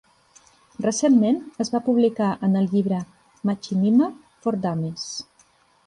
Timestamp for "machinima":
3.51-4.13